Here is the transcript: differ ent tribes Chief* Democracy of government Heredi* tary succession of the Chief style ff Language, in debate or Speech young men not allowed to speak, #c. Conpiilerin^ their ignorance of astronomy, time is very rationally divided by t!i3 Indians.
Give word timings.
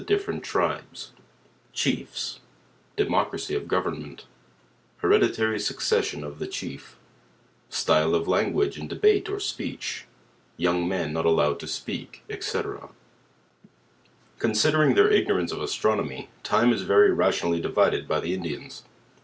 differ 0.07 0.31
ent 0.31 0.41
tribes 0.43 1.11
Chief* 1.73 2.39
Democracy 2.95 3.53
of 3.53 3.67
government 3.67 4.25
Heredi* 5.03 5.31
tary 5.31 5.59
succession 5.59 6.23
of 6.23 6.39
the 6.39 6.47
Chief 6.47 6.97
style 7.69 8.19
ff 8.19 8.27
Language, 8.27 8.79
in 8.79 8.87
debate 8.87 9.29
or 9.29 9.39
Speech 9.39 10.07
young 10.57 10.87
men 10.87 11.13
not 11.13 11.27
allowed 11.27 11.59
to 11.59 11.67
speak, 11.67 12.23
#c. 12.27 12.59
Conpiilerin^ 14.39 14.95
their 14.95 15.11
ignorance 15.11 15.51
of 15.51 15.61
astronomy, 15.61 16.29
time 16.41 16.73
is 16.73 16.81
very 16.81 17.11
rationally 17.11 17.61
divided 17.61 18.07
by 18.07 18.19
t!i3 18.21 18.33
Indians. 18.33 18.83